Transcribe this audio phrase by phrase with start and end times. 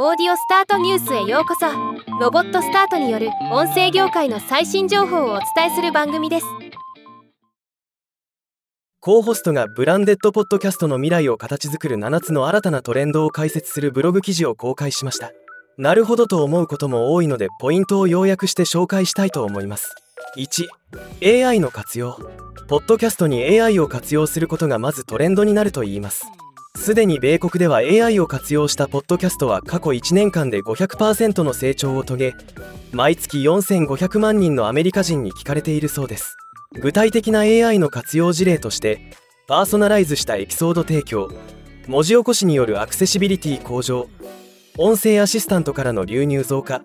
[0.00, 1.66] オーディオスタートニュースへようこそ。
[2.20, 6.46] ロボットスタートによる音声業界の最新情報をお伝えする番組です。
[9.00, 15.32] コーホストがブランデッドポッドキャストの未来を形作る7つの新たなトレンドを解説するブログ記事を公開しました。
[15.78, 19.96] なるほどと思うことも多いのでポイントを要約して紹介したいと思います。
[20.36, 22.16] 1 AI の活用。
[22.68, 26.24] ポッドキャストに AI を活用することがまずトレンドになると言います。
[26.78, 32.34] すでに米国では AI を活用したポッドキャストは過去1年間で500%の成長を遂げ
[32.92, 36.36] 毎月4500万人のアメリカ人に聞かれているそうです。
[36.80, 39.00] 具体的な AI の活用事例として
[39.48, 41.30] パーソナライズしたエピソード提供
[41.88, 44.08] 文字起こしによるアクセシビリティ向上
[44.78, 46.82] 音声アシスタントからの流入増加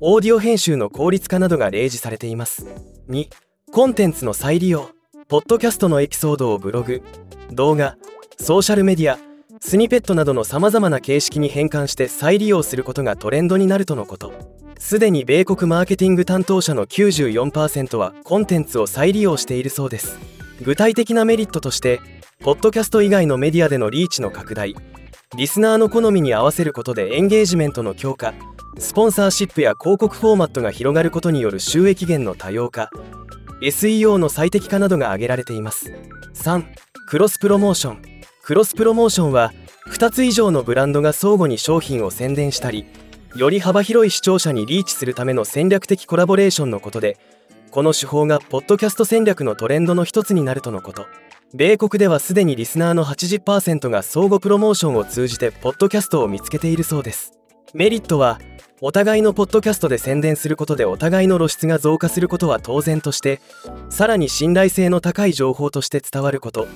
[0.00, 2.66] オーディオ編集の効率化などが例示されています。
[3.10, 3.28] 2
[3.72, 4.90] コンテンツの再利用
[5.28, 7.02] ポッドキャストのエピソードをブログ
[7.50, 7.96] 動画
[8.38, 9.18] ソーシャルメディア
[9.60, 14.32] スニペットなどのさまざまな形式に変換して再利用することがトレンドになるとのこと。
[14.78, 20.18] すでに米国マーケティング担当者の94%はコンテンツを再利用しているそうです。
[20.62, 22.00] 具体的なメリットとして
[22.40, 24.74] ポッドキャスト以外のメディアでのリーチの拡大
[25.36, 28.34] リスナーの好みに合わせることでエンゲージメントの強化
[28.78, 32.90] スポンサーシップや広告フォーマットが広がることによる収益源の多様化
[33.62, 35.92] SEO の最適化などが挙げられています。
[36.34, 36.64] 3
[37.06, 38.13] クロスプロモーション。
[38.44, 39.54] クロスプロモーションは
[39.88, 42.84] 2つ以上のブランドが相互に商品を宣伝したり
[43.34, 47.16] より幅広い視聴者にリーチするための戦略的コラボレーションのことで
[47.70, 51.06] この手法がポッドキャスト戦略のトレンドの一つになるとのこと。
[51.54, 57.32] 米国ではすでにリスナーの80%が相互プロモーションを通じてポッドキャストを見つけているそうです。
[57.72, 58.40] メリットは
[58.82, 63.40] お互いのポッドキャストで宣伝することでお互いの露出が増加することは当然として
[63.88, 66.68] さらに信頼性の高い情報として伝わること。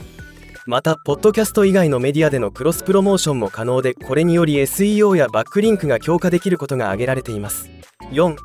[0.69, 7.71] またポッドキャスト以外のメディアでのクロスプロモーションも可能でこれにより SEO やバックリンクが強化できることが挙げられています。
[8.11, 8.37] 4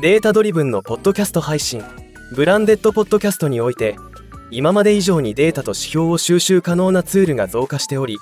[0.00, 1.82] データドリブンのポッドキャスト配信。
[2.36, 3.96] ブランデッドポッドキャストにおいて
[4.52, 8.18] 今まで以上にデータと指標を収集可能なツールが増加しており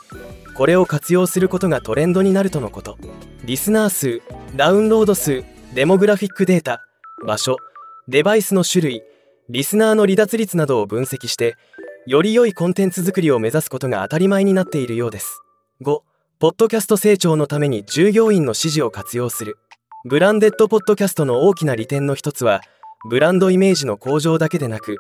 [0.56, 2.96] これを活用することがトレンドになるとのこと。
[3.44, 4.22] リスナー数
[4.56, 6.86] ダウンロード数デモグラフィックデータ
[7.26, 7.58] 場所
[8.08, 9.02] デバイスの種類
[9.50, 11.56] リスナーの離脱率などを分析して
[12.04, 15.40] より良いコンテンツ作りを目指すことが当たり前になっているようです。
[15.82, 16.00] 5
[16.40, 19.56] ポッドキャスト成長のために従業員の支持を活用する。
[20.04, 22.60] ブランデッドポッドキャストの大きな利点の一つは
[23.08, 24.96] ブランドイメージの向上だけでなく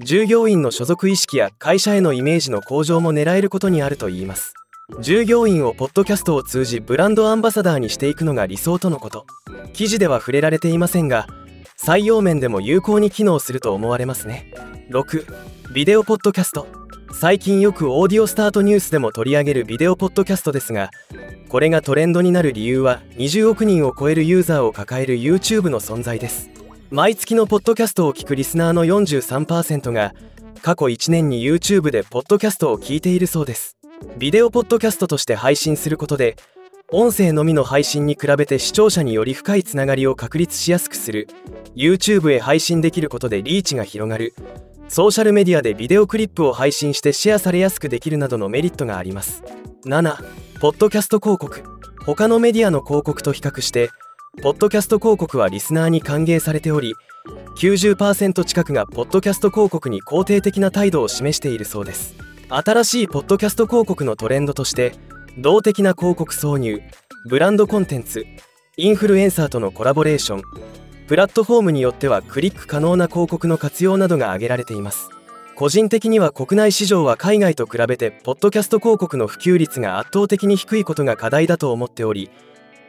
[0.00, 4.54] 従業員の所属意識や会社へのイメージの向上も狙えることにあるといいます。
[4.98, 9.24] 従業員をポッドキャストを通じブランドアンバサダーにしていくのが理想とのこと。
[9.72, 11.28] 記事では触れられていませんが
[11.76, 14.52] 採用面でも有効に機能すると思われますね。
[14.90, 15.26] 6
[15.72, 16.66] ビデオポッドキャスト。
[17.12, 20.90] 最近よくオーディオスタートニュースでも取り上げるビデオポッドキャストですが
[21.48, 26.50] これがトレンドになる理由は20億人を超えるユーザーを抱える YouTube の存在です。
[26.90, 30.14] 毎月のポッドキャストを聞くリスナーの43%が
[30.62, 33.76] 過去1年に YouTube でポッドキャストを聞いているそうです。
[34.16, 36.36] ビデオポッドキャストとして配信することで
[36.92, 41.28] 音声のみの配信に比べて視聴者により深いつながりを確立しやすくする。
[41.76, 44.34] YouTube へ配信できることでリーチが広がる。
[44.88, 49.44] ソーシャルメディアでビデオクリップを配信してシェアされやすくできるなどのメリットがあります。
[49.84, 50.16] 7
[50.60, 51.62] ポッドキャスト広告。
[52.06, 53.90] 他のメディアの広告と比較して
[54.42, 56.94] ポッドキャスト広告はリスナーに歓迎されており
[57.58, 62.16] 90%近くがポッドキャスト広告に肯定的な態度を示しているそうです。
[62.48, 64.94] 新しいポッドキャスト広告のトレンドとして
[65.38, 66.82] 動的な広告挿入
[67.26, 68.26] ブランドコンテンツ
[68.76, 70.42] インフルエンサーとのコラボレーション
[71.06, 75.08] プラットフォームによってはクリック可能な広告の活用などが挙げられています。
[75.56, 82.30] 個人的には国内市場は海外と比べてポッドキャスト広告の普及率が圧倒的に低いことが課題だと思っており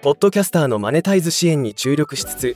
[0.02, 2.56] ポッドキャスターのマネタイズ支援に注力しつつ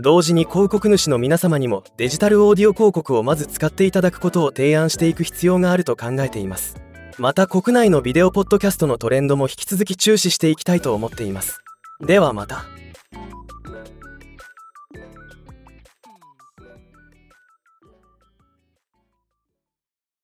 [0.00, 6.91] 同時に広告主の皆様にもデジタルオーディオ広告をまず使っていただくことを提案していく必要があると考えています。
[7.18, 11.60] また国内のビデオポッドキャストのトレンドも引き続き注視していきたいと思っています。
[12.00, 12.64] ではまた。